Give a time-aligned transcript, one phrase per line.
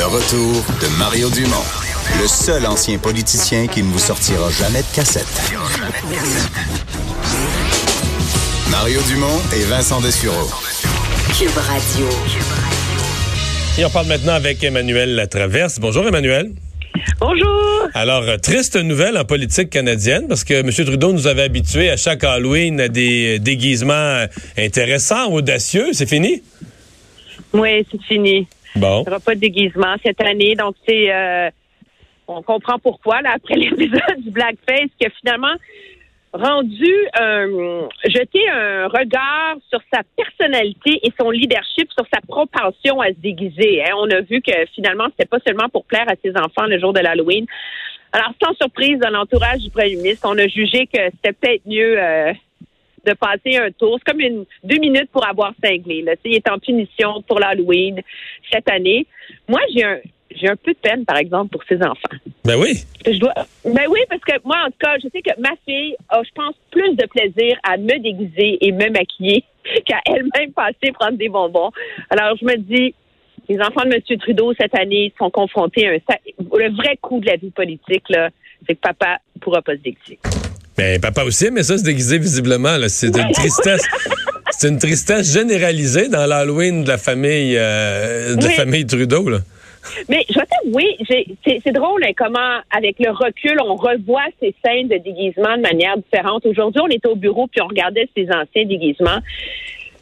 [0.00, 1.66] Le retour de Mario Dumont,
[2.22, 5.26] le seul ancien politicien qui ne vous sortira jamais de cassette.
[8.70, 10.48] Mario Dumont et Vincent Dessureau.
[11.38, 12.06] Cube Radio.
[13.76, 15.78] Et on parle maintenant avec Emmanuel Latraverse.
[15.78, 16.50] Bonjour Emmanuel.
[17.20, 17.88] Bonjour.
[17.92, 20.70] Alors, euh, triste nouvelle en politique canadienne parce que M.
[20.72, 24.24] Trudeau nous avait habitués à chaque Halloween à des déguisements
[24.56, 25.88] intéressants, audacieux.
[25.92, 26.42] C'est fini?
[27.52, 28.48] Oui, c'est fini.
[28.76, 30.54] Il n'y aura pas de déguisement cette année.
[30.54, 31.12] Donc, c'est.
[31.12, 31.50] Euh,
[32.28, 35.54] on comprend pourquoi, là, après l'épisode du Blackface, que finalement,
[36.32, 43.08] rendu euh, jeter un regard sur sa personnalité et son leadership, sur sa propension à
[43.08, 43.82] se déguiser.
[43.82, 43.94] Hein.
[43.96, 46.92] On a vu que finalement, c'était pas seulement pour plaire à ses enfants le jour
[46.92, 47.46] de l'Halloween.
[48.12, 52.00] Alors, sans surprise, dans l'entourage du premier ministre, on a jugé que c'était peut-être mieux
[52.00, 52.32] euh,
[53.06, 53.98] de passer un tour.
[53.98, 56.02] C'est comme une deux minutes pour avoir cinglé.
[56.02, 56.12] Là.
[56.24, 58.00] Il est en punition pour l'Halloween
[58.52, 59.06] cette année.
[59.48, 59.98] Moi, j'ai un
[60.34, 62.16] j'ai un peu de peine, par exemple, pour ses enfants.
[62.44, 62.84] Ben oui.
[63.04, 63.34] Je dois.
[63.64, 66.30] Ben oui, parce que moi, en tout cas, je sais que ma fille a, je
[66.34, 69.44] pense, plus de plaisir à me déguiser et me maquiller
[69.84, 71.70] qu'à elle-même passer prendre des bonbons.
[72.10, 72.94] Alors, je me dis,
[73.48, 74.18] les enfants de M.
[74.18, 75.98] Trudeau cette année sont confrontés à un.
[76.38, 78.30] Le vrai coup de la vie politique, là,
[78.66, 80.18] c'est que papa ne pourra pas se déguiser.
[80.80, 83.86] Ben, papa aussi, mais ça, se déguiser visiblement, c'est une tristesse.
[84.50, 89.40] c'est une tristesse généralisée dans l'Halloween de la famille, euh, de la famille Trudeau, là.
[90.08, 90.96] Mais je t'avouer,
[91.44, 95.98] c'est drôle hein, comment, avec le recul, on revoit ces scènes de déguisement de manière
[95.98, 96.46] différente.
[96.46, 99.20] Aujourd'hui, on était au bureau puis on regardait ces anciens déguisements.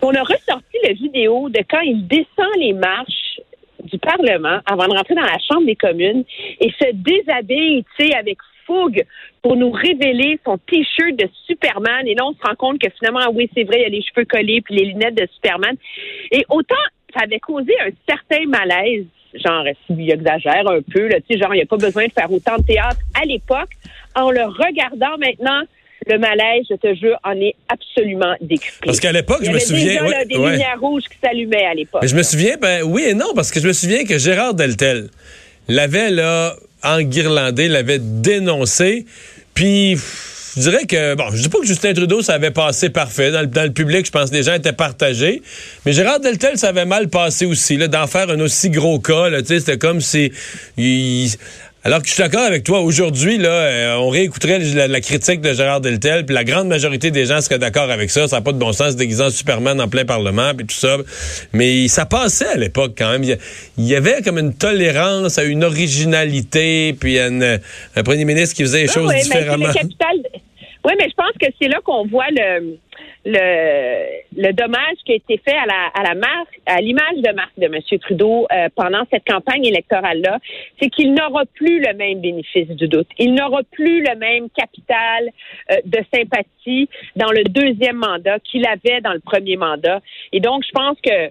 [0.00, 3.40] On a ressorti la vidéo de quand il descend les marches
[3.84, 6.24] du Parlement avant de rentrer dans la Chambre des communes
[6.60, 8.38] et se déshabille, tu sais, avec
[8.72, 9.04] fougue
[9.42, 12.06] pour nous révéler son t-shirt de Superman.
[12.06, 14.02] Et là, on se rend compte que finalement, oui, c'est vrai, il y a les
[14.02, 15.76] cheveux collés puis les lunettes de Superman.
[16.30, 16.74] Et autant
[17.14, 21.54] ça avait causé un certain malaise genre, s'il exagère un peu, là, tu sais, genre,
[21.54, 23.70] il n'y a pas besoin de faire autant de théâtre à l'époque.
[24.14, 25.62] En le regardant maintenant,
[26.06, 28.86] le malaise, je te jure, en est absolument décuplé.
[28.86, 30.04] Parce qu'à l'époque, je me souviens.
[30.04, 32.04] Déjà, des lumières rouges qui s'allumaient à l'époque.
[32.04, 35.08] Je me souviens, ben oui et non, parce que je me souviens que Gérard Deltel
[35.68, 39.06] l'avait, là, enguirlandé, l'avait dénoncé,
[39.54, 39.96] puis
[40.56, 43.30] je dirais que, bon, je dis pas que Justin Trudeau, ça avait passé parfait.
[43.30, 45.42] Dans le, public, je pense que les gens étaient partagés.
[45.86, 49.30] Mais Gérard Deltel, ça avait mal passé aussi, là, d'en faire un aussi gros cas,
[49.30, 50.30] là, tu sais, c'était comme si...
[51.84, 55.52] alors que je suis d'accord avec toi, aujourd'hui, là, euh, on réécouterait la, critique de
[55.52, 58.28] Gérard Deltel, puis la grande majorité des gens seraient d'accord avec ça.
[58.28, 60.98] Ça n'a pas de bon sens déguisant Superman en plein Parlement, puis tout ça.
[61.52, 63.24] Mais ça passait à l'époque quand même.
[63.24, 67.58] Il y avait comme une tolérance à une originalité, puis un
[68.04, 69.66] premier ministre qui faisait les choses différemment.
[70.84, 72.76] Oui, mais je pense que c'est là qu'on voit le,
[73.24, 77.32] le, le dommage qui a été fait à la, à la marque, à l'image de
[77.32, 77.80] marque de M.
[78.00, 80.38] Trudeau euh, pendant cette campagne électorale-là,
[80.80, 83.08] c'est qu'il n'aura plus le même bénéfice du doute.
[83.18, 85.30] Il n'aura plus le même capital
[85.70, 90.00] euh, de sympathie dans le deuxième mandat qu'il avait dans le premier mandat.
[90.32, 91.30] Et donc, je pense que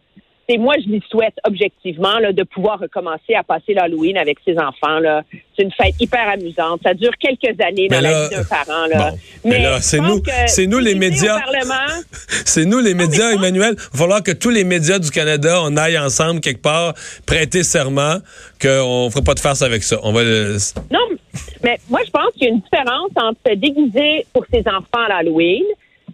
[0.51, 4.57] c'est moi, je lui souhaite objectivement là, de pouvoir recommencer à passer l'Halloween avec ses
[4.57, 4.99] enfants.
[4.99, 5.23] Là.
[5.55, 6.81] C'est une fête hyper amusante.
[6.83, 8.85] Ça dure quelques années dans la vie d'un parent.
[8.87, 9.11] Là.
[9.45, 11.39] mais, là, c'est nous, c'est nous les médias.
[12.45, 13.75] c'est nous les médias, Emmanuel.
[13.77, 16.93] Il va falloir que tous les médias du Canada, on aille ensemble quelque part,
[17.25, 18.17] prêter serment
[18.61, 19.99] qu'on ne fera pas de farce avec ça.
[20.03, 20.23] On va.
[20.23, 21.17] Non,
[21.63, 25.05] mais moi, je pense qu'il y a une différence entre se déguiser pour ses enfants
[25.05, 25.63] à l'Halloween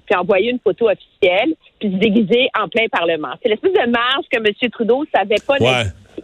[0.08, 3.34] puis envoyer une photo officielle, puis se déguiser en plein Parlement.
[3.44, 4.70] C'est l'espèce de marge que M.
[4.72, 5.58] Trudeau savait pas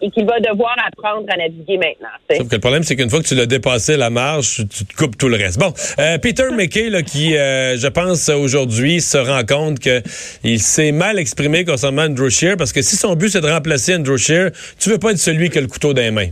[0.02, 2.10] et qu'il va devoir apprendre à naviguer maintenant.
[2.36, 4.96] Sauf que le problème, c'est qu'une fois que tu l'as dépassé la marge, tu te
[4.96, 5.60] coupes tout le reste.
[5.60, 10.92] Bon, euh, Peter McKay, là, qui, euh, je pense, aujourd'hui, se rend compte qu'il s'est
[10.92, 14.50] mal exprimé concernant Andrew Scheer, parce que si son but, c'est de remplacer Andrew Scheer,
[14.80, 16.30] tu veux pas être celui qui a le couteau dans les mains.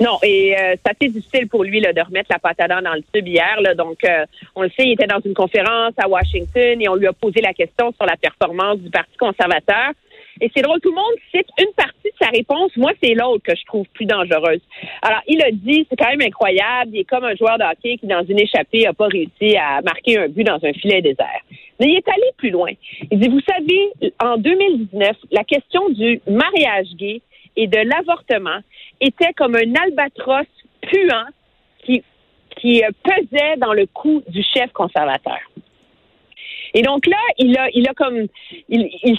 [0.00, 3.02] Non, et euh, c'est assez difficile pour lui là, de remettre la patate dans le
[3.12, 3.60] tube hier.
[3.60, 4.24] Là, donc, euh,
[4.54, 7.42] on le sait, il était dans une conférence à Washington et on lui a posé
[7.42, 9.92] la question sur la performance du Parti conservateur.
[10.40, 12.74] Et c'est drôle, tout le monde cite une partie de sa réponse.
[12.76, 14.62] Moi, c'est l'autre que je trouve plus dangereuse.
[15.02, 17.98] Alors, il a dit, c'est quand même incroyable, il est comme un joueur de hockey
[17.98, 21.42] qui, dans une échappée, n'a pas réussi à marquer un but dans un filet désert.
[21.78, 22.70] Mais il est allé plus loin.
[23.10, 27.20] Il dit, vous savez, en 2019, la question du mariage gay
[27.56, 28.60] et de l'avortement
[29.00, 30.46] était comme un albatros
[30.82, 31.26] puant
[31.84, 32.02] qui,
[32.56, 35.38] qui pesait dans le cou du chef conservateur.
[36.74, 38.26] Et donc là, il a, il a comme,
[38.68, 39.18] il,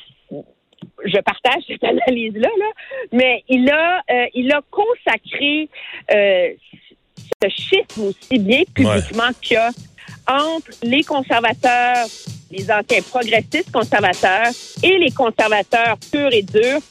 [1.05, 2.71] je partage cette analyse-là, là,
[3.11, 5.69] mais il a, euh, il a consacré
[6.13, 6.49] euh,
[7.41, 9.71] ce schisme aussi bien publiquement qu'il y a
[10.27, 12.05] entre les conservateurs,
[12.51, 14.51] les anciens progressistes conservateurs
[14.83, 16.81] et les conservateurs purs et durs,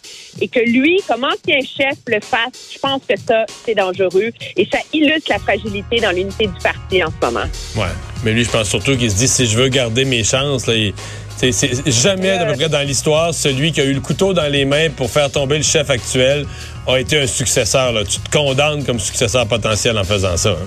[0.40, 4.68] et que lui, comme ancien chef, le fasse, je pense que ça, c'est dangereux, et
[4.70, 7.46] ça illustre la fragilité dans l'unité du parti en ce moment.
[7.76, 7.92] Ouais,
[8.24, 10.66] mais lui, je pense surtout qu'il se dit, si je veux garder mes chances,
[11.86, 14.90] jamais, à peu près dans l'histoire, celui qui a eu le couteau dans les mains
[14.90, 16.46] pour faire tomber le chef actuel
[16.86, 17.92] a été un successeur.
[18.08, 20.50] Tu te condamnes comme successeur potentiel en faisant ça.
[20.50, 20.66] Hein.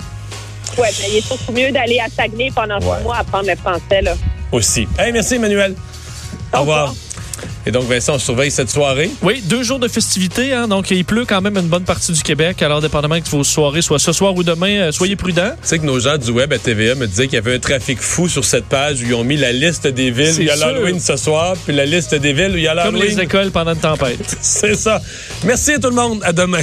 [0.78, 3.56] Oui, mais il est surtout mieux d'aller à Saguenay pendant six mois à apprendre le
[3.56, 4.02] français.
[4.02, 4.14] Là.
[4.52, 4.86] Aussi.
[4.98, 5.74] Hey, merci, Emmanuel.
[6.52, 6.94] Au revoir.
[7.66, 9.10] Et donc, Vincent, on surveille cette soirée.
[9.22, 10.52] Oui, deux jours de festivités.
[10.52, 12.60] Hein, donc, il pleut quand même une bonne partie du Québec.
[12.62, 15.52] Alors, dépendamment que vos soirées soient ce soir ou demain, euh, soyez prudents.
[15.62, 17.58] Tu sais que nos gens du web à TVA me disaient qu'il y avait un
[17.58, 20.46] trafic fou sur cette page où ils ont mis la liste des villes où il
[20.46, 23.00] y a l'Halloween ce soir, puis la liste des villes où il y a l'Halloween.
[23.00, 24.36] Comme les écoles pendant une tempête.
[24.40, 25.00] C'est ça.
[25.44, 26.20] Merci à tout le monde.
[26.22, 26.62] À demain.